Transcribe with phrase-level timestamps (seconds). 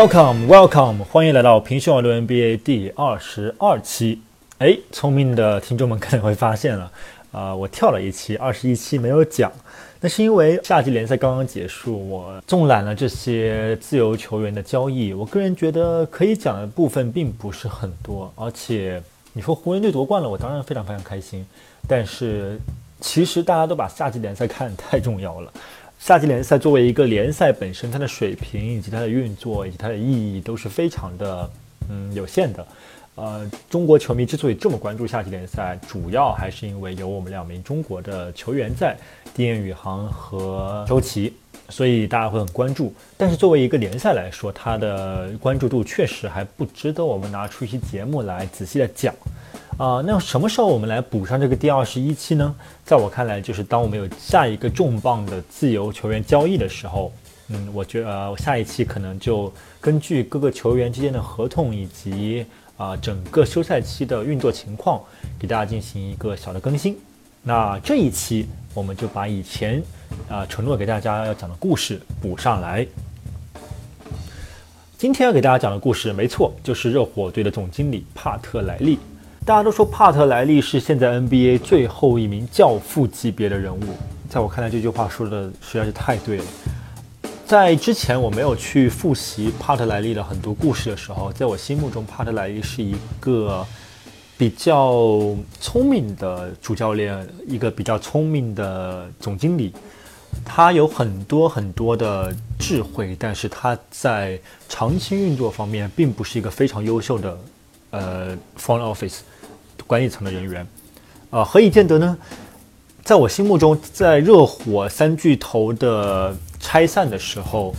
[0.00, 4.22] Welcome, welcome，欢迎来到平胸网络 NBA 第二十二期。
[4.56, 6.90] 哎，聪明的听众们可能会发现了，
[7.32, 9.52] 啊、我跳了一期，二十一期没有讲，
[10.00, 19.02] 那是因为夏季联赛刚刚结束，我纵览了这些自由球员的交易，我个人觉得可以讲的部分并不是很多，而且
[19.34, 21.44] 你说湖人队夺冠了，我当然非常非常开心，
[21.86, 22.58] 但是
[23.02, 25.52] 其实大家都把夏季联赛看得太重要了。
[26.00, 31.50] 夏季联赛作为一个联赛本身，它的水平以及它的运作以及它的意义都是非常的
[31.90, 32.66] 嗯有限的。
[33.16, 38.96] 呃，中国球迷之所以这么关注夏季联赛，主要还是因为有我们两名中国的球员在，
[39.34, 41.34] 丁彦雨航和周琦，
[41.68, 42.94] 所以大家会很关注。
[43.18, 49.14] 但是作为一个联赛来说，它的关注度确实还不值得我们拿出一期节目来仔细的讲。
[49.78, 52.54] 啊、那什么时候我们来补上这个第二十一期呢？
[52.84, 57.10] 在我看来，就是当我们有下一个重磅的自由球员交易的时候，
[57.48, 62.44] 嗯，我觉得、呃、下一期可能就根据各个球员之间的合同以及
[62.76, 65.00] 啊、整个休赛期的运作情况，
[65.38, 66.98] 给大家进行一个小的更新。
[67.42, 69.82] 那这一期我们就把以前
[70.28, 72.86] 啊、承诺给大家要讲的故事补上来。
[74.98, 78.98] 今天要给大家讲的故事，没错，就是热火队的总经理帕特莱利。
[79.46, 83.80] 大家都说帕特莱利是现在 NBA 最后一名教父级别的人物，
[84.28, 86.44] 在我看来，这句话说的实在是太对了。
[87.46, 93.66] 在之前我没有去复习帕特莱利的很多故事的时候，在我心目中，帕特莱利是一个
[94.36, 99.72] 比较聪明的主教练，一个比较聪明的总经理。
[100.44, 107.36] 他有很多很多的智慧，但是他在长期运作方面并不是一个非常优秀的
[107.90, 109.18] 呃 front office
[109.86, 110.66] 管理层的人员。
[111.30, 112.16] 呃，何以见得呢？
[113.02, 117.74] 在我心目中，在热火三巨头的拆散的时候，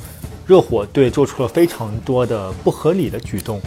[0.48, 3.62] 热火队做出了非常多的不合理的举动，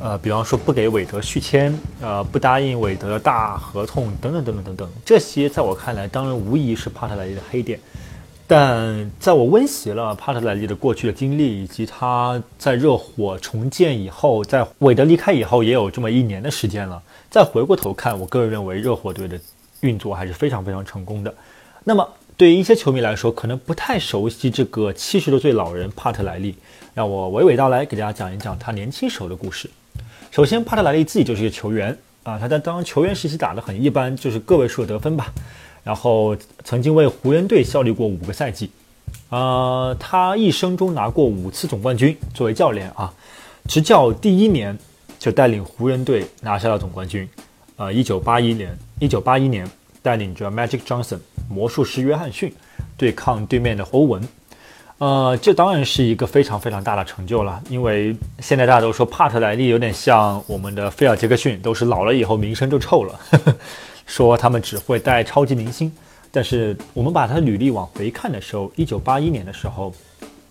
[0.00, 7.78] 呃，比方说不给韦德续签，呃，不答应韦德的大合同，等等等等等等，这些在我看来，当然无疑是帕特莱利的黑点。
[8.56, 17.02] 但在我温习了帕特莱利的过去的经历，以及他在热火重建以后，在韦德离开以后，也有这么一年的时间了。
[17.28, 19.36] 再回过头看，我个人认为热火队的
[19.80, 21.34] 运作还是非常非常成功的。
[21.82, 26.54] 那么，对于一些球迷来说，可能不太熟悉这个七十多岁老人帕特莱利，
[26.94, 29.68] 让我娓娓道来，给大家讲一讲他年轻时候的故事。
[30.30, 35.32] 首先，帕特莱利自己就是一个球员啊，他在当球员时期打得很一般，就是个位数的得分吧。
[35.84, 36.34] 然后
[36.64, 38.70] 曾经为湖人队效力过五个赛季，
[39.28, 42.16] 呃，他一生中拿过五次总冠军。
[42.32, 43.12] 作为教练啊，
[43.68, 44.76] 执教第一年
[45.18, 47.28] 就带领湖人队拿下了总冠军。
[47.76, 49.68] 呃，一九八一年，一九八一年
[50.02, 51.18] 带领着 Magic Johnson
[51.48, 52.52] 魔术师约翰逊
[52.96, 54.26] 对抗对面的欧文。
[54.98, 63.20] 呃，这当然是一个非常非常大的成就了，因为现在大家都说帕特莱利有点像我们的菲尔杰克逊，都是老了以后名声就臭了。
[63.30, 63.54] 呵呵
[64.06, 65.90] 说他们只会带超级明星，
[66.30, 69.92] 但是我们把他的履历往回看的时候，一九八一年的时候，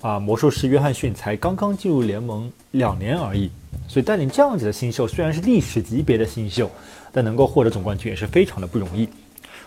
[0.01, 3.49] 啊，魔术师约翰逊才刚刚进入联盟两年而已，
[3.87, 6.69] 所以带领这样子的新秀，虽然是历史级别的新秀，
[7.11, 9.07] 但能够获得总冠军也是非常的不容易。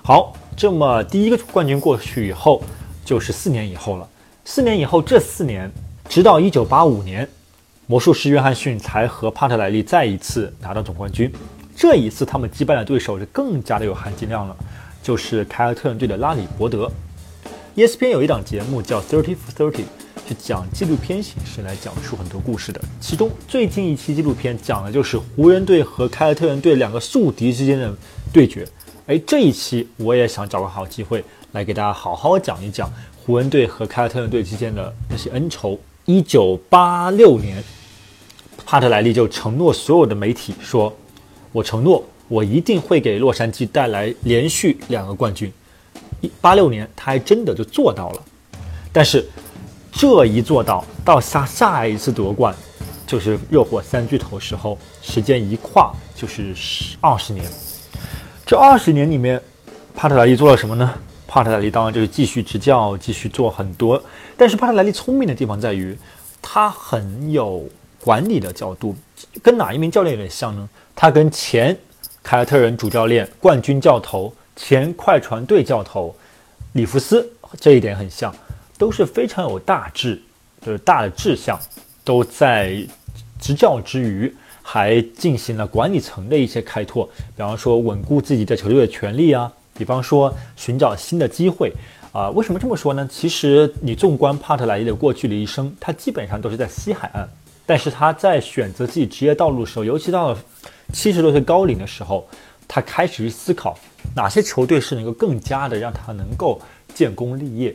[0.02, 2.62] 好，这么第一个冠军过去以后，
[3.04, 4.08] 就是四年以后了。
[4.44, 5.70] 四年以后，这四年
[6.08, 7.28] 直到一九八五年，
[7.86, 11.32] 魔术师约翰逊才和帕特莱利再一次拿到总冠军。
[11.76, 14.56] 这一次，他们击败的对手是更加的有含金量了，
[15.03, 16.91] 就是凯尔特人队的拉里伯德。
[17.76, 19.72] ESPN 有一档节目叫《Thirty for Thirty》，
[20.26, 22.81] 是讲纪录片形式来讲述很多故事的。
[22.98, 27.94] 其中最近一期纪录片讲的就是湖人队和凯尔特人队两个宿敌之间的
[28.32, 28.66] 对决。
[29.06, 31.22] 哎，这一期我也想找个好机会
[31.53, 32.91] 来给大家好好讲一讲
[33.22, 35.78] 湖人队和凯尔特人队之间的那些恩仇。
[36.06, 37.62] 一九八六年，
[38.64, 40.90] 帕特莱利就承诺所有的媒体说。
[41.56, 45.50] 我承诺，我一定会给洛杉矶带来连续两个冠军。
[46.20, 48.23] 一八六年，他还真的就做到了。
[48.93, 49.26] 但是
[49.91, 52.55] 这一做到，到下下一次夺冠，
[53.06, 57.43] 就是热火三巨头时候，时间一跨就是十二十年。
[58.44, 59.41] 这二十年里面，
[59.94, 60.93] 帕特莱利做了什么呢？
[61.26, 64.02] 帕特莱利当然就是继续执教，继续做很多。
[64.37, 65.97] 但是帕特莱利聪明的地方在于，
[66.43, 67.67] 他很有
[68.05, 68.94] 管理的角度，
[69.43, 70.69] 跟哪一名教练有点像呢？
[70.96, 71.76] 他跟前
[72.22, 76.16] 凯尔特人主教练、冠军教头、前快船队教头
[76.72, 78.34] 里弗斯这一点很像，
[78.78, 80.20] 都是非常有大志，
[80.64, 81.60] 就是大的志向，
[82.02, 82.82] 都在
[83.38, 87.04] 执教之余还进行了管理层的一些开拓，
[87.37, 91.70] 比方说稳固自己在球队的权利啊，比方说寻找新的机会
[92.10, 92.31] 啊。
[92.31, 93.06] 为什么这么说呢？
[93.12, 97.28] 其实你纵观帕特莱利的过去的一生，他基本上都是在西海岸。
[97.69, 100.38] 但是他在选择自己职业道路的时候，尤其到了
[100.93, 102.27] 七十多岁高龄的时候，
[102.67, 103.79] 他开始去思考
[104.15, 106.61] 哪些球队是能够更加的让他能够
[106.94, 107.75] 建功立业，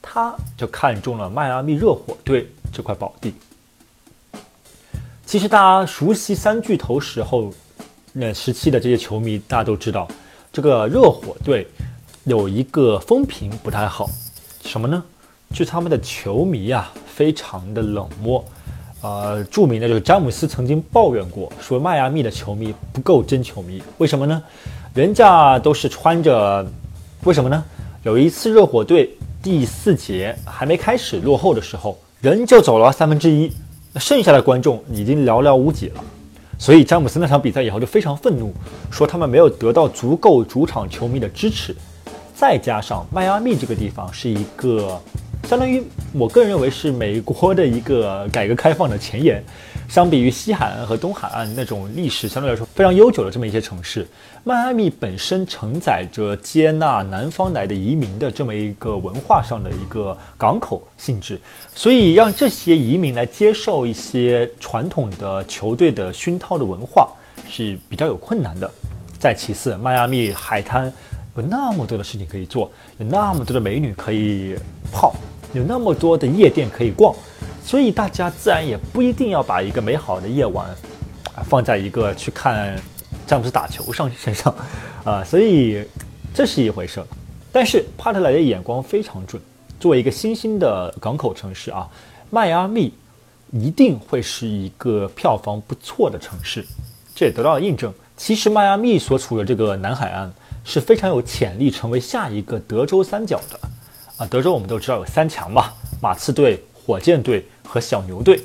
[0.00, 3.34] 他就看中了迈阿密热火队这块宝地。
[5.24, 7.52] 其实大家熟悉三巨头时候
[8.12, 10.06] 那时期的这些球迷，大家都知道，
[10.52, 11.66] 这个热火队
[12.24, 14.10] 有一个风评不太好，
[14.64, 15.02] 什么呢？
[15.54, 18.44] 就他们的球迷啊，非常的冷漠。
[19.02, 23.82] 呃，著名的就是詹姆斯曾经抱怨过，说迈阿密的球迷不够真球迷。
[23.98, 24.40] 为什么呢？
[24.94, 26.64] 人家都是穿着，
[27.24, 27.64] 为什么呢？
[28.04, 29.10] 有一次热火队
[29.42, 33.52] 第四节还没开始落后的时候，人就走了三分之一。
[33.96, 36.04] 剩下的观众已经寥寥无几了，
[36.56, 38.54] 所以詹姆斯那场比赛以后就非常愤怒，
[38.90, 41.76] 说他们没有得到足够主场球迷的支持，
[42.34, 44.98] 再加上迈阿密这个地方是一个。
[45.48, 45.82] 相当于
[46.14, 49.42] 我个人认为是美国的一个改革开放的前沿，
[49.88, 54.06] 相比于西海岸和东海岸那种历史相对来说非常悠久的这么一些城市，
[54.44, 61.40] 迈阿密本身承载着接纳南方来的移民的这么一个文化上的一个港口性质，
[61.74, 67.08] 所以让这些移民来接受一些传统的球队的熏陶的文化
[67.48, 68.70] 是比较有困难的。
[69.18, 70.92] 再其次，迈阿密海滩
[71.36, 74.56] 有那么多的事情可以做，有那么多的美女可以
[74.92, 75.14] 泡。
[75.52, 77.14] 有那么多的夜店可以逛，
[77.64, 80.66] 所以大家自然也不一定要把一个美好的夜晚
[81.34, 82.74] 啊放在一个去看
[83.26, 84.54] 詹姆斯打球上身上
[85.04, 85.84] 啊，所以
[86.32, 87.02] 这是一回事。
[87.52, 89.40] 但是帕特莱的眼光非常准，
[89.78, 91.86] 作为一个新兴的港口城市啊，
[92.30, 92.92] 迈阿密
[93.50, 96.64] 一定会是一个票房不错的城市，
[97.14, 97.92] 这也得到了印证。
[98.16, 100.32] 其实迈阿密所处的这个南海岸
[100.64, 103.60] 是非常有潜力成为下一个德州三角的。
[104.16, 108.40] 啊，德州我们都知道有三强嘛，马刺队、火箭队和小牛队。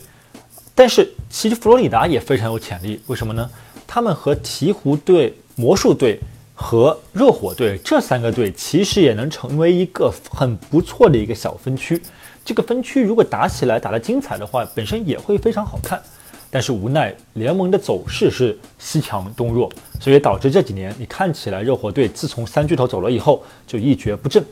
[0.73, 3.49] 但是其实佛罗里达也非常有潜力，为什么呢？
[3.85, 6.19] 他们和鹈鹕队、魔术队
[6.53, 12.01] 和热火队这三个队其实也能成为一个很不错的一个小分区。
[12.45, 16.01] 这个分区如果打起来打得精彩的话，本身也会非常好看。
[16.49, 19.69] 但是无奈联盟的走势是西强东弱，
[19.99, 24.43] 所以导致这几年你看起来热火队自从三巨头走了以后就一蹶不振。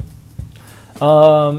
[1.00, 1.54] 呃，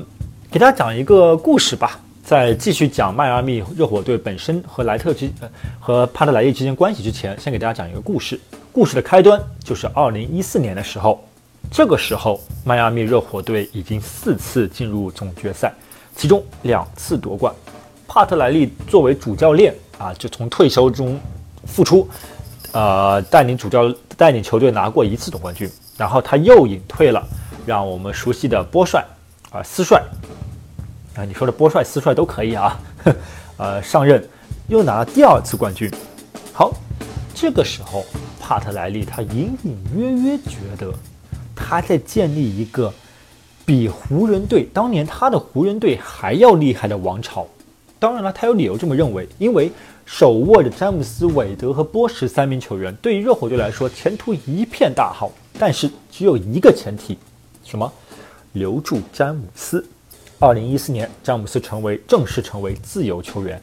[0.50, 2.00] 给大家讲一个故事吧。
[2.24, 5.30] 在继续讲迈阿密热火队本身和莱特之
[5.78, 8.40] 和帕特莱利之间关系之前，先给大家讲一个故事。
[8.72, 11.22] 故事的开端就是二零一四年的时候，
[11.70, 15.70] 这个时候迈阿密热火队已经四次进入总决赛，
[16.16, 17.54] 其中两次夺冠。
[18.08, 21.20] 帕特莱利作为主教练啊，就从退休中
[21.66, 22.08] 复出，
[22.72, 27.22] 呃，带领主教带领球队拿过一次总冠军，然后他又隐退了，
[27.66, 29.04] 让我们熟悉的波帅。
[29.56, 30.03] 啊，斯帅
[31.14, 32.79] 啊，你说的波帅、斯帅都可以啊。
[33.56, 34.23] 呃，上任
[34.69, 35.91] 又拿了第二次冠军。
[36.53, 36.70] 好，
[37.35, 38.05] 这个时候
[38.38, 40.93] 帕特莱利他隐隐约约觉得
[41.55, 42.93] 他在建立一个
[43.64, 47.47] 比湖人队当年他的湖人队还要厉害的王朝。
[47.99, 49.73] 当然了，他有理由这么认为，因为
[50.05, 55.32] 手握着詹姆斯、韦德和波什三名球员，对于热火队来说前途一片大好。
[55.58, 57.17] 但是只有一个前提，
[57.65, 57.91] 什么？
[58.56, 59.86] 留住詹姆斯。
[60.39, 63.60] 二零一四年，詹姆斯成为正式成为自由球员。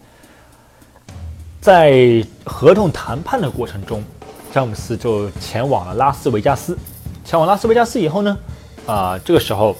[1.60, 4.04] 在合同谈判的过程中，
[4.52, 6.78] 詹姆斯就前往了拉斯维加斯。
[7.26, 8.38] 前往拉斯维加斯以后呢，
[8.86, 9.76] 啊，这个时候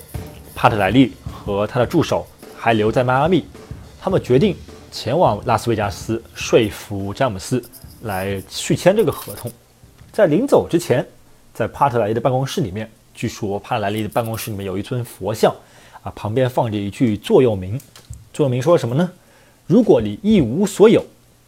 [0.56, 2.26] 帕特莱利和他的助手
[2.58, 3.46] 还留在迈阿密。
[4.02, 4.56] 他们决定
[4.92, 7.64] 前往拉斯维加斯，说服詹姆斯
[8.02, 9.52] 来续签这个合同。
[10.12, 11.06] 在临走之前，
[11.54, 12.90] 在帕特莱利的办公室里面。
[13.14, 15.54] 据说帕莱利的办公室里面有一尊佛像，
[16.02, 17.80] 啊，旁边放着一句座右铭。
[18.34, 19.12] 座右铭说什么呢？
[19.68, 21.06] 如果你一无所有，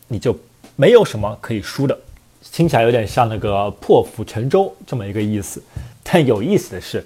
[0.07, 0.37] 你就
[0.75, 1.97] 没有什么可以输的。
[2.51, 5.61] 听起来有点像那个破釜沉舟这么一个意思。
[6.03, 7.03] 但有意思的是，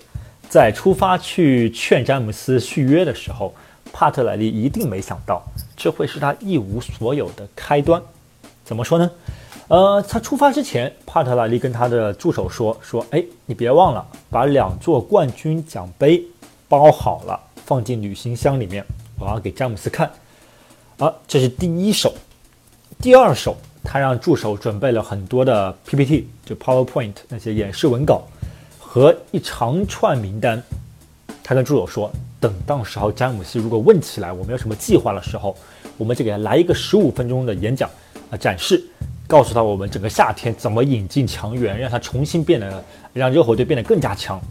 [0.49, 3.55] 在出发去劝詹姆斯续约的时候，
[3.93, 5.41] 帕特莱利一定没想到
[5.77, 8.01] 这会是他一无所有的开端。
[8.65, 9.09] 怎么说呢？
[9.69, 16.23] 呃，他出发之前，帕特莱利跟他的助手说：“说，哎，你别忘了把两座冠军奖杯
[16.67, 18.83] 包好了，放进旅行箱里面，
[19.19, 20.11] 我要给詹姆斯看。”
[20.97, 22.11] 啊，这是第一手。
[22.99, 28.23] 第二手，他让助手准备了很多的 PPT，就 PowerPoint 那些演示文稿
[28.79, 30.63] 和一长串名单。
[31.43, 32.11] 他跟助手说
[32.41, 35.55] ：“等到时候詹姆斯如果问起来我们有什么计划的时候，
[35.95, 37.87] 我们就给他来一个十五分钟的演讲
[38.31, 38.83] 啊，展示。”
[39.29, 42.83] 告诉他我们整个夏天怎么引进强援，让他重新变得，
[43.13, 44.41] 让热火队变得更加强。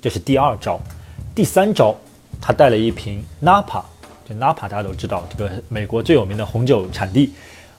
[0.00, 0.80] 这是第二招，
[1.34, 1.94] 第三招，
[2.40, 3.82] 他带了一瓶 Napa
[4.26, 7.34] 就纳帕大家都知道，这个美国最有名的红酒产地，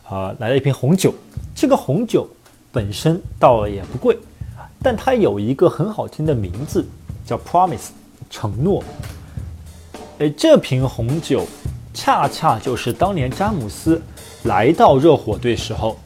[0.07, 1.11] 啊，来了一瓶红酒。
[1.55, 2.29] 这个红酒
[2.71, 4.15] 本身倒也不贵，
[4.83, 6.87] 但它有一个很好听的名字，
[7.25, 7.87] 叫 Promise，
[8.29, 8.83] 承诺。
[10.19, 11.47] 哎，这瓶红酒
[11.91, 13.99] 恰恰就是当年詹姆斯
[14.47, 15.99] 来到热火队时候，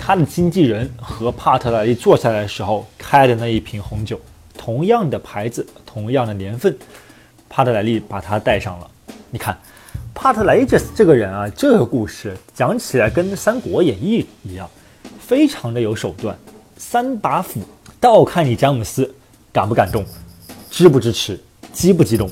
[0.00, 4.20] 他的经纪人和帕特莱利坐下来的时候开的那一瓶红酒，
[4.56, 6.74] 同样的牌子，同样的年份，
[7.48, 8.88] 帕特莱利把它带上了。
[9.30, 9.58] 你看，
[10.14, 14.70] 帕特莱利这这个人啊，这个故事讲起来跟《三国演义》一样，
[15.18, 16.38] 非常的有手段。
[16.76, 17.60] 三把斧，
[17.98, 19.12] 倒看你詹姆斯
[19.52, 20.04] 感不感动，
[20.70, 21.40] 支不支持，
[21.72, 22.30] 激不激动。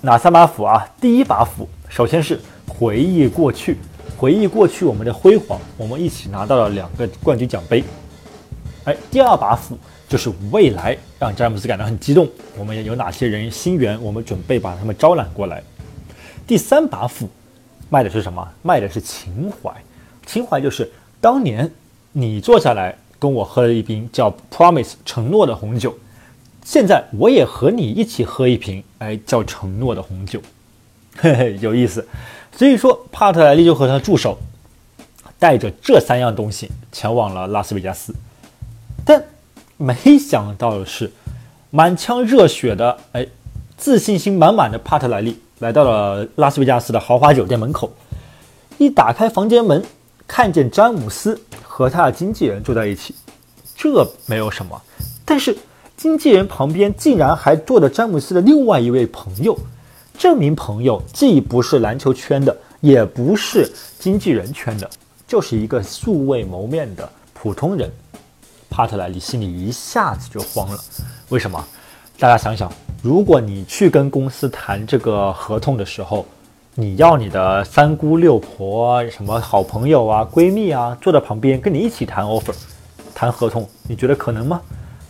[0.00, 0.86] 哪三把斧啊？
[1.00, 3.76] 第一把斧，首先是回忆过去，
[4.20, 7.82] 回忆过去我们的辉煌，我们一起拿到了两个冠军奖杯。
[8.84, 9.78] 哎，第二把斧
[10.10, 12.28] 就是未来，让詹姆斯感到很激动。
[12.58, 13.98] 我们有哪些人心源？
[14.02, 15.62] 我们准备把他们招揽过来。
[16.46, 17.30] 第三把斧
[17.88, 18.46] 卖的是什么？
[18.60, 19.72] 卖的是情怀。
[20.26, 21.72] 情怀就是当年
[22.12, 25.98] 你坐下来跟我喝了一瓶叫 Promise 承诺的红酒。
[26.62, 30.42] 现在我也和你一起喝一瓶，哎，叫承诺的红酒，
[31.16, 32.06] 嘿嘿，有意思。
[32.56, 34.38] 所以说，帕特莱利就和他助手
[35.38, 38.14] 带着这三样东西前往了拉斯维加斯。
[39.04, 39.24] 但
[39.76, 41.10] 没想到的是，
[41.70, 43.26] 满腔热血的，哎，
[43.76, 47.90] 自信心满满的帕特莱利来到了拉斯维加斯的豪华酒店门口，
[48.78, 49.82] 一打开房间门，
[50.26, 53.14] 看见詹姆斯和他的经纪人坐在一起，
[53.76, 54.80] 这没有什么，
[55.24, 55.56] 但是。
[55.96, 59.54] 经纪人旁边竟然还坐着詹姆斯的另外一位朋友，
[60.20, 63.66] 这名朋友既不是篮球圈的，也不是
[63.98, 64.90] 经纪人圈的，
[65.26, 67.90] 就是一个素未谋面的普通人。
[68.68, 70.78] 帕特莱利心里一下子就慌了。
[71.30, 71.64] 为什么？
[72.18, 72.70] 大家想想，
[73.02, 76.26] 如果你去跟公司谈这个合同的时候，
[76.74, 82.54] 你要你的三姑六婆、什么好朋友啊、闺蜜啊坐在旁边跟你一起谈 offer、
[83.14, 84.60] 谈合同，你觉得可能吗？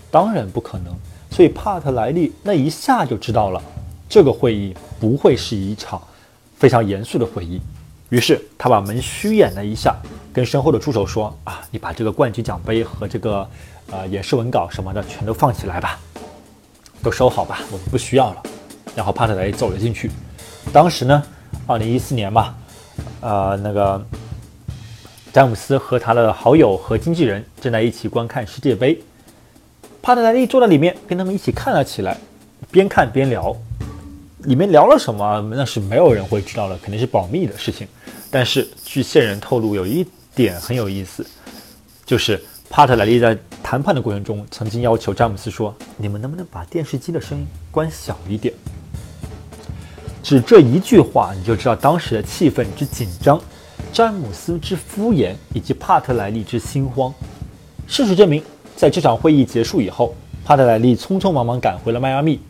[0.08, 0.94] 当然不可能，
[1.32, 3.60] 所以帕特莱利那一下就知道了，
[4.10, 6.02] 这个会议不会是一场
[6.56, 7.60] 非常严肃的会议。
[8.08, 9.94] 于是他把门虚掩了一下，
[10.32, 13.48] 跟身后的助手说：“啊，你把这个冠军奖杯和这个
[13.88, 15.96] 呃演示文稿什么的全都放起来吧，
[17.04, 18.42] 都收好吧，我们不需要了。”
[18.96, 20.10] 然后帕特莱走了进去。
[20.72, 21.22] 当时呢，
[21.68, 22.52] 二零一四年嘛，
[23.20, 24.04] 呃，那个
[25.32, 29.00] 詹姆斯和他的好友和经纪人正在一起观看世界杯。
[30.02, 32.18] 帕特莱利坐在里面，跟他们一起看了起来，
[32.72, 33.56] 边看边聊。
[34.44, 37.86] 里面聊了什么，那是没有人会知道的，肯定是保密的事情。
[38.30, 41.26] 但是据线人透露，有一点很有意思，
[42.06, 48.54] 就是帕特莱利在谈判的过程中，曾经要求詹姆斯说：“你们能不能把电视机的声音关小一点？”
[50.22, 53.40] 只这一句话，你就知道当时的气氛之紧张，
[53.92, 57.12] 詹姆斯之敷衍，以及帕特莱利之心慌。
[57.86, 58.42] 事实证明。
[58.76, 62.40] 在这场会议结束以后，帕特莱利匆匆忙忙赶回了迈阿密。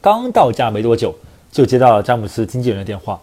[0.00, 1.14] 刚到家没多久，
[1.50, 3.20] 就接到了詹姆斯经纪人的电话。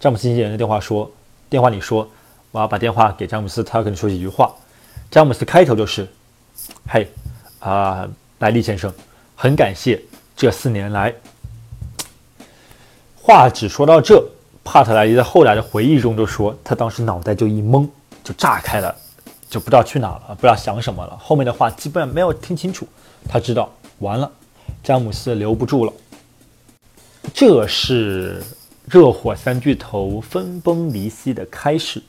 [0.00, 1.10] 詹姆斯经纪人的电话说
[1.48, 2.08] ：“电话里说，
[2.50, 4.52] 我要把电话给詹姆斯，他要跟你说几句话。”
[5.10, 6.08] 詹姆斯开头就是
[6.88, 7.08] ：“嘿，
[7.60, 8.08] 啊，
[8.40, 8.92] 莱利先生，
[9.36, 10.02] 很感谢
[10.36, 11.14] 这四年来。”
[13.14, 14.24] 话只说到这，
[14.64, 17.88] 帕特莱利在后来的回忆中就说，他当时脑袋就一懵，
[18.24, 18.94] 就炸开了。
[19.48, 21.14] 就不知道去哪了，不知道想什么了。
[21.18, 22.88] 后面的话基本上没有听清楚。
[23.28, 24.32] 他知道完了，
[24.82, 25.92] 詹姆斯留不住了。
[27.32, 28.42] 这是
[28.86, 32.02] 热火三巨头分崩离析的开始，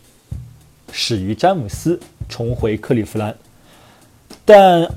[0.91, 3.35] 始于詹姆斯重回克利夫兰。
[4.43, 4.89] 但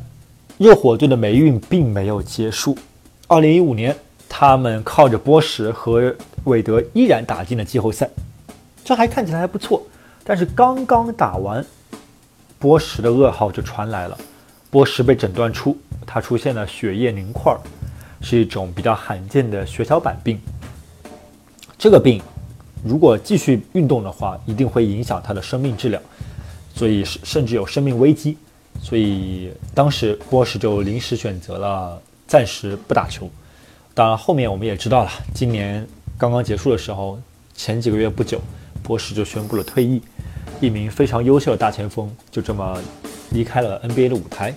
[0.56, 2.76] 热火队的霉运并没有结束。
[3.28, 3.95] 二零一五年，
[4.28, 6.14] 他们靠着波什和
[6.45, 8.09] 韦德依然打进了季后赛，
[8.85, 9.87] 这还看起来还不错。
[10.25, 11.64] 但是刚刚打完。
[12.59, 14.16] 波什的噩耗就传来了，
[14.71, 15.76] 波什被诊断出
[16.07, 17.55] 他出现了血液凝块，
[18.21, 20.41] 是一种比较罕见的血小板病。
[21.77, 22.23] 这个病
[22.85, 26.03] 如果继续运动的话，一定会影响他的生命质量，
[26.75, 28.39] 所以甚至有生命危机。
[28.81, 33.29] 所以当时波什就临时选择了暂时不打球。
[33.95, 35.87] 当然后面我们也知道了，今年
[36.19, 37.19] 刚刚结束的时候，
[37.55, 38.41] 前几个月不久，
[38.83, 40.01] 波什就宣布了退役。
[40.61, 42.79] 一名非常优秀的大前锋就这么
[43.31, 44.55] 离开了 NBA 的舞台，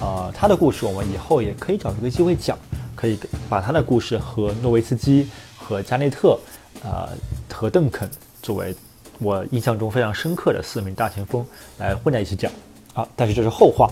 [0.00, 2.58] 啊，他的故事我们以后也可以找一个机会讲，
[2.94, 5.26] 可以把他的故事和诺维斯基、
[5.56, 6.38] 和加内特、
[6.84, 7.08] 啊
[7.52, 8.06] 和邓肯
[8.42, 8.74] 作为
[9.18, 11.42] 我印象中非常深刻的四名大前锋
[11.78, 12.52] 来混在一起讲，
[12.92, 13.90] 啊，但是这是后话，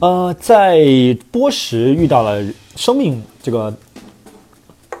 [0.00, 0.78] 呃，在
[1.32, 2.40] 波什遇到了
[2.76, 3.74] 生命这个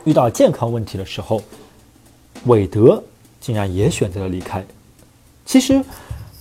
[0.04, 1.40] 遇到健康问题的时候，
[2.46, 3.00] 韦德
[3.40, 4.64] 竟然也选择了离开。
[5.46, 5.80] 其实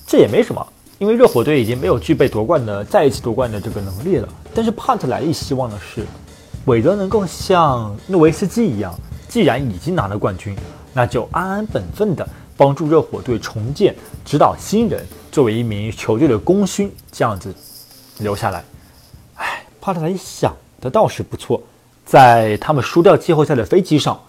[0.08, 0.68] 这也没什么，
[1.00, 4.27] 因为热火队已经没有具备夺冠的再一次夺冠的这个能力了。
[4.53, 6.06] 但是帕特莱利希望的是，
[6.65, 8.94] 韦德能够像诺维斯基一样，
[9.29, 10.53] 既然已经拿了冠军，
[10.94, 12.27] 那就安安本分的
[12.58, 17.56] 帮助热火队重建，指导新人，作为一名球队的功勋，这样子
[18.18, 18.62] 留下来。
[19.36, 21.62] 哎，帕特莱利想的倒是不错。
[22.06, 24.20] 在他们输掉季后赛的飞机上，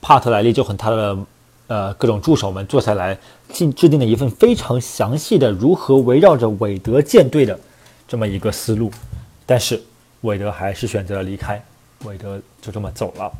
[0.00, 1.18] 帕特莱利就和他的
[1.66, 3.18] 呃各种助手们坐下来，
[3.50, 7.58] 进制定了一份非常详细的如何围绕着韦德建队的
[8.06, 8.90] 这么一个思路。
[9.46, 9.82] 但是
[10.22, 11.62] 韦德还是选择了离开，
[12.04, 13.30] 韦德就这么走了。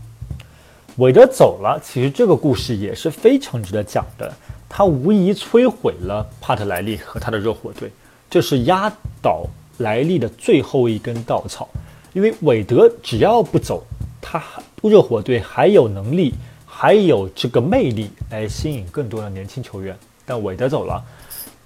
[0.96, 4.32] 韦德走了，其实这个故事也是非常值得讲的。
[4.68, 7.90] 他无疑摧毁了帕特莱利和他的热火队，
[8.28, 9.44] 这是压倒
[9.78, 11.68] 莱利的最后一根稻草。
[12.12, 13.84] 因为韦德只要不走，
[14.20, 14.42] 他
[14.82, 16.34] 热火队还有能力，
[16.76, 19.96] 还有这个魅力来吸引更多的年轻球员。
[20.26, 21.00] 但韦德走了，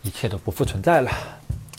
[0.03, 1.11] 一切都不复存在了。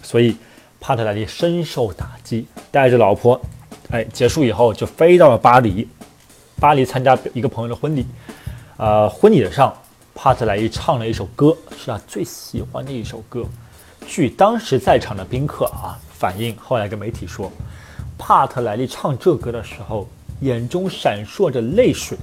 [0.02, 0.36] 所以
[0.80, 3.40] 帕特莱利深受打击，带着老婆，
[3.92, 5.88] 哎，结束以后就飞到了巴黎，
[6.60, 8.04] 巴黎参加一个朋友的婚礼。
[8.78, 9.72] 呃，婚礼上，
[10.16, 13.44] 帕特莱利唱了一首歌，是他最喜欢的一首歌。
[14.08, 17.52] 据当时在场的宾客啊反映，后来跟媒体说。
[18.18, 20.10] 帕特莱利唱这歌的时候，
[20.42, 22.18] 眼中闪烁着泪水，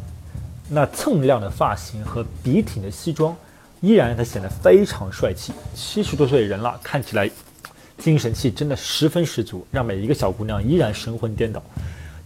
[0.68, 3.37] 那锃亮的发型和笔挺的西装，
[3.80, 5.52] 依然让他显得非常帅气。
[5.75, 7.30] 七十多岁的人了，看起来
[7.99, 11.62] 精神气真的十分十足，让每一个小姑娘依然神魂颠倒。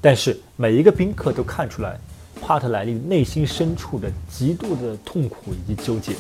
[0.01, 1.99] 但是每一个宾客都看出来，
[2.41, 6.15] 帕特莱利内心深处的极度的痛苦以及纠结。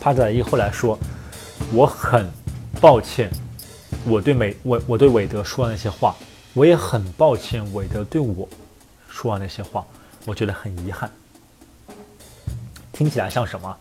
[0.00, 0.96] 帕特莱利后来说
[1.74, 2.30] ：“我很
[2.80, 3.28] 抱歉。”
[4.06, 6.14] 我对美我我对韦德说的那些话，
[6.54, 7.60] 我也很抱歉。
[7.74, 8.48] 韦德对我
[9.08, 9.84] 说的那些话，
[10.26, 11.10] 我觉得很遗憾。
[12.92, 13.74] 听起来像什么？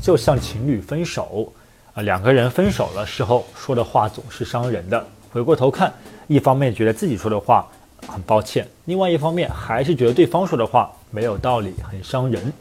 [0.00, 1.52] 就像情侣分手
[1.94, 5.04] 啊，两个人分手了时候说的话总是伤人的。
[5.32, 5.92] 回过头看，
[6.26, 7.66] 一方面觉得自己说的话
[8.06, 12.52] 很抱歉，另外一方面还是觉得对方说的话没有道理，很伤人，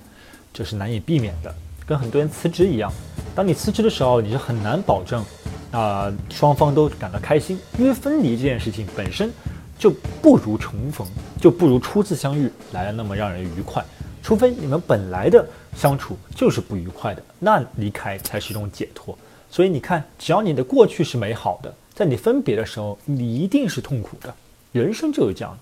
[0.53, 1.53] 这是难以避免的。
[1.85, 2.91] 跟很多人辞职一样，
[3.35, 5.23] 当你辞职的时候，你是很难保证。
[5.69, 9.29] 啊，双方都感到开心，因为分离这件事情本身
[9.77, 11.07] 就不如重逢，
[11.39, 13.83] 就不如初次相遇来的那么让人愉快。
[14.23, 19.17] 除非你们本来的相处就是不愉快的，那离开才是一种解脱。
[19.49, 24.33] 所以你看，只要你的过去是美好的，在你分别的时候，你一定是痛苦的。
[24.73, 25.57] 人生就是这样。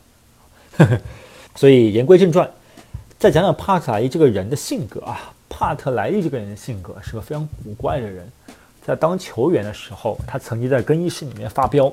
[1.56, 2.50] 所以言归正传，
[3.20, 5.32] 再讲讲帕特莱伊这个人的性格啊。
[5.48, 8.28] 帕特莱伊这个人的性格是个非常古怪的人。
[8.84, 11.92] 在当球员的时候，他曾经在更衣室里面发飙。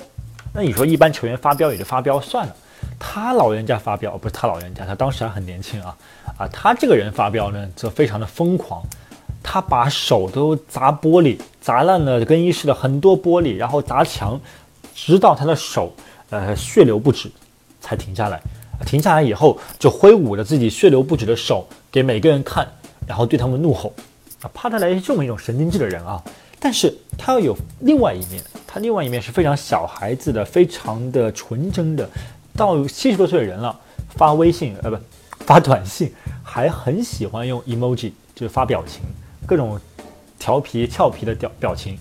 [0.55, 2.55] 那你说一般球员发飙也就发飙算了，
[2.99, 5.97] 他老人家发飙不是他老人家，他当时还很年轻啊
[6.37, 6.47] 啊！
[6.49, 8.83] 他这个人发飙呢，则非常的疯狂，
[9.43, 14.39] 他把手都砸玻璃，砸烂了更衣室的很多玻璃，然后砸墙，
[14.95, 15.95] 直到他的手
[16.31, 17.31] 呃血流不止
[17.81, 18.41] 才停下来。
[18.85, 22.67] 停下来以后，就挥舞着自己血流不止的手给每个人看，
[23.07, 23.95] 然后对他们怒吼
[24.43, 24.51] 啊！
[24.53, 26.23] 帕特莱是这么一种神经质的人啊。
[26.59, 32.09] 但是他要有另外一面，他另外一面是非常小孩子的，非常的纯真的。
[32.57, 33.79] 到七十多岁的人了，
[34.17, 34.97] 发微信呃不
[35.45, 36.11] 发短信，
[36.43, 39.03] 还很喜欢用 emoji，就是发表情，
[39.45, 39.79] 各种
[40.39, 41.99] 调皮俏皮的表表情，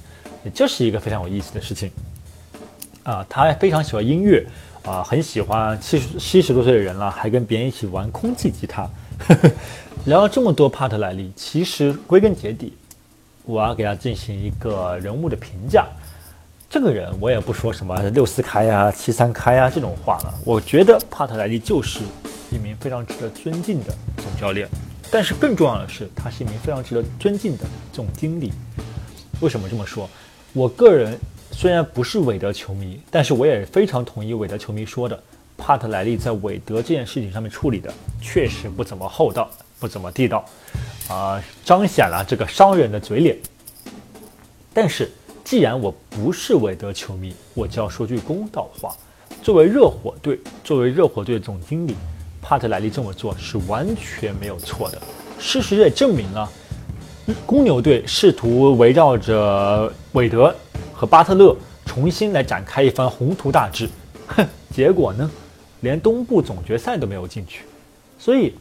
[0.53, 1.91] 这是一个非常有意思的事情。
[3.03, 4.47] 啊，他还非常喜欢音乐，
[4.85, 8.89] 啊，很喜欢七十七十多岁的人了，还跟别人一起玩空气吉他。
[10.05, 12.71] 聊了这么多帕特莱利，其实归根结底。
[13.43, 15.87] 我要给他进行一个人物的评价，
[16.71, 20.33] 这个人我也不说什么六四开啊、七三开啊这种话了。
[20.45, 21.99] 我觉得帕特莱利就是
[22.49, 24.65] 一名非常值得尊敬的总教练，
[25.11, 28.53] 但是更重要的是，他是一名非常值得尊敬的总经理。
[29.41, 30.09] 为什么这么说？
[30.53, 31.19] 我个人
[31.51, 35.23] 虽然不是韦德球迷，但是我也非常同意韦德球迷说的，
[35.57, 40.45] 帕特莱利在韦德这件事情上面处理的确实不怎么厚道，不怎么地道。
[41.09, 43.37] 啊，彰显了这个商人的嘴脸。
[44.73, 45.11] 但是，
[45.51, 48.95] 既然我不是韦德球迷，我就要说句公道话。
[49.43, 51.93] 作为热火队，作为热火队总经理，
[52.41, 55.01] 帕特莱利这么做是完全没有错的。
[55.37, 56.49] 事实也证明了，
[57.45, 60.55] 公牛队试图围绕着韦德
[60.93, 61.53] 和巴特勒
[61.85, 63.89] 重新来展开一番宏图大志，
[64.27, 65.29] 哼，结果呢，
[65.81, 67.65] 连东部总决赛都没有进去。
[68.17, 68.53] 所以。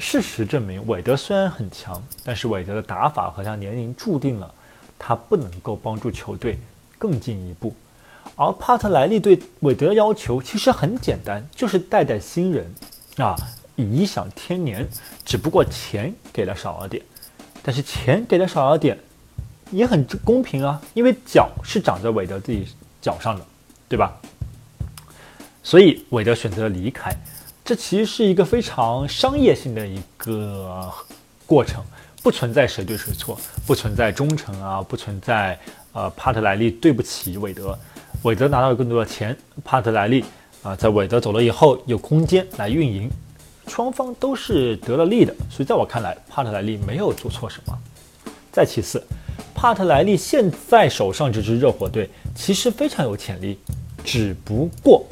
[0.00, 4.54] 事实证明，韦德虽然很强，但是韦德的打法和他年龄注定了
[4.98, 6.58] 他不能够帮助球队
[6.98, 7.74] 更进一步。
[8.36, 12.72] 而帕特莱利对韦德要求其实很简单，就是带带新人
[13.16, 13.34] 啊，
[13.76, 14.86] 颐享天年，
[15.24, 17.02] 只不过钱给的少了点，
[17.62, 18.98] 但是钱给的少了点，
[19.70, 22.68] 也很公平啊，因为脚是长在韦德自己
[23.00, 23.44] 脚上的，
[23.88, 24.20] 对吧？
[25.62, 27.14] 所以韦德选择离开，
[27.64, 30.90] 这其实是一个非常商业性的一个
[31.44, 31.82] 过程，
[32.28, 35.58] 不存在谁对谁错，不存在忠诚啊，不存在
[35.94, 37.76] 呃帕特莱利对不起韦德，
[38.20, 40.22] 韦德拿到了更多的钱，帕特莱利
[40.62, 43.10] 啊在韦德走了以后有空间来运营，
[43.66, 47.72] 双方都是得了利的，所以在我看来，帕特莱利没有做错什么。
[48.52, 49.02] 再其次，
[49.54, 53.58] 帕特莱利现在手上这支热火队其实非常有潜力，
[54.04, 55.02] 只不过。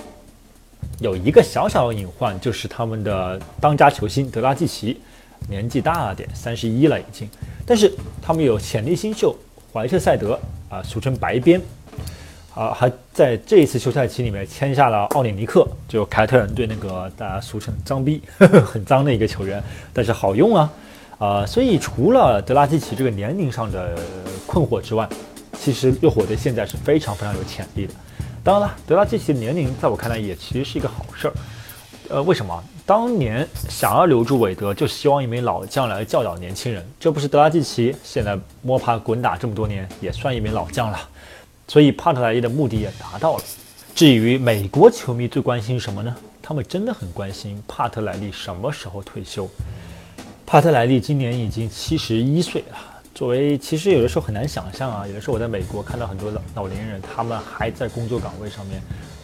[1.01, 4.99] 有一个小小的隐患，就是他们的当家球星德拉季奇
[5.49, 7.29] 年纪大了点，三十一了已经。
[7.65, 9.37] 但是他们有潜力新秀
[9.73, 11.61] 怀特塞德啊，俗称白边，
[12.55, 18.23] 啊，还在这一次休赛期里面签下了奥里尼克，就凯特人队那个大家俗称脏逼，
[18.65, 20.73] 很脏的一个球员，但是好用啊，
[21.19, 23.99] 啊，所以除了德拉季奇这个年龄上的
[24.47, 25.09] 困惑之外，
[25.59, 27.95] 其实热火队现在是非常非常有潜力的。
[28.45, 31.35] 当然了，德拉季奇的年龄在我看来也其实是一个好事儿。
[32.11, 32.63] 呃，为什么？
[32.85, 36.87] 当年想要留住韦德，就希望一名老将来教导年轻人。
[37.01, 40.99] 这不是德拉季奇现在摸爬滚打这么多年，也算一名老将了。
[41.69, 43.43] 所以帕特莱利的目的也达到了。
[43.95, 46.15] 至于美国球迷最关心什么呢？
[46.41, 49.49] 他们真的很关心帕特莱利什么时候退休。
[50.47, 52.77] 帕特莱利今年已经七十一岁了。
[53.13, 55.07] 作为，其实有的时候很难想象啊。
[55.09, 58.81] 有的时候我在美国看到很多老老年人，他们还在工作岗位上面，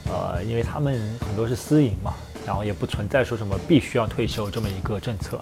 [0.08, 2.14] 呃，因为他们很多是私营嘛，
[2.46, 5.40] 然后也不存在说什么必须要退休这么一个政策，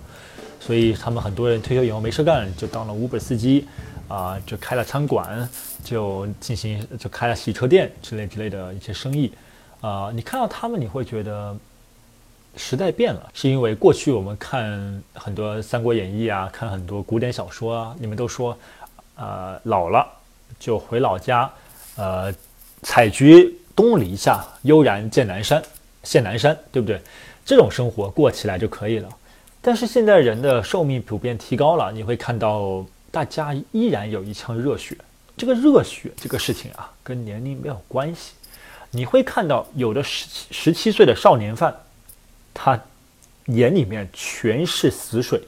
[0.58, 3.66] 所以他们很多人退休以后没事干，就当了 Uber 司机，
[4.08, 5.48] 啊，就开了餐馆，
[5.82, 9.32] 就进行就开了洗车店之类之类的一些生意，
[9.80, 11.56] 啊，你看到他们，你会觉得。
[12.56, 18.58] 时代变了，是因为过去我们看很多《三国演义》啊，看很多古典小说啊，你们都说，
[19.14, 20.04] 呃，老了
[20.58, 21.48] 就回老家，
[21.94, 22.34] 呃，
[22.82, 25.62] 采菊东篱下，悠然见南山，
[26.02, 27.00] 见南山，对不对？
[27.44, 29.08] 这种生活过起来就可以了。
[29.60, 34.96] 但是现在人的寿命普遍提高了，你会看到大家依然有一腔热血。
[35.36, 38.32] 这个热血这个事情啊，跟年龄没有关系。
[38.90, 41.74] 你会看到有的十十七岁的少年犯。
[42.52, 42.78] 他
[43.46, 45.40] 眼里面全是死水，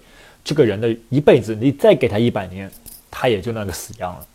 [0.45, 2.71] 这个人的一辈子，你再给他一百年，
[3.11, 4.27] 他也就那个死样了，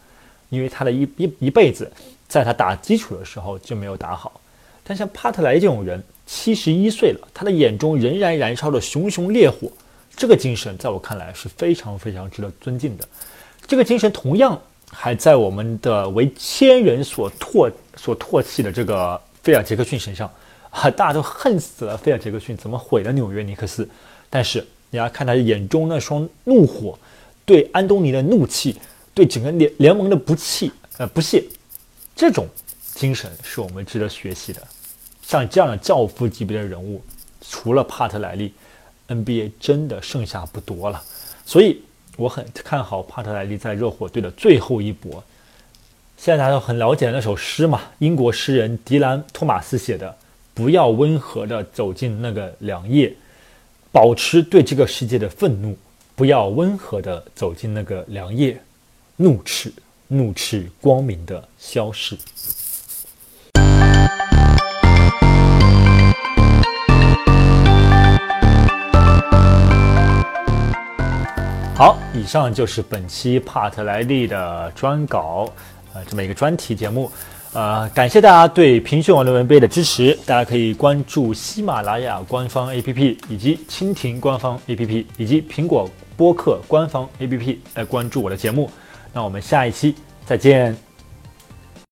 [0.50, 1.92] 因为他的一一一辈子，
[2.28, 4.40] 在他打基础的时候就没有打好。
[4.88, 9.70] 但像帕特莱这种人，七十一岁了，他的眼中仍然燃烧着熊熊烈火，
[10.16, 13.06] 这个精神在我看来是非常非常值得尊敬的。
[13.68, 14.58] 这个精神同样
[14.90, 20.32] 还在我们的为千人所唾所唾弃的这个菲尔杰克逊身上。
[20.70, 23.88] 啊，大家都恨死了菲尔杰克逊，怎么毁了纽约尼克斯？
[24.30, 26.98] 但是你要看他眼中那双怒火，
[27.46, 28.78] 对安东尼的怒气，
[29.14, 31.44] 对整个联联盟的不弃呃不屑，
[32.16, 32.46] 这种
[32.94, 34.62] 精神是我们值得学习的。
[35.28, 37.04] 像这样的教父级别的人物，
[37.42, 38.54] 除了帕特莱利
[39.10, 41.04] ，NBA 真的剩下不多了。
[41.46, 41.82] 所以
[42.16, 45.22] 我很看好帕特莱利在热火队的最后一搏。
[46.16, 50.16] 现在大家都很了解那首诗嘛，英国诗人迪兰·托马斯写的。
[50.54, 53.14] 不要温和地走进那个凉夜，
[53.92, 55.78] 保持对这个世界的愤怒。
[56.16, 58.60] 不要温和地走进那个凉夜，
[59.18, 59.74] 怒斥，
[60.08, 62.18] 怒斥光明的消逝。
[71.78, 75.48] 好，以上就是本期帕特莱利的专稿，
[75.94, 77.12] 呃，这么一个专题节目。
[77.54, 80.18] 呃，感谢大家对平讯网论文杯的支持。
[80.26, 88.68] 大家可以关注喜马拉雅官方 APP，以及蜻蜓官方 APP，以及苹果播客官方 APP 来关注我的节目。
[89.14, 89.94] 那我们下一期
[90.26, 90.87] 再见。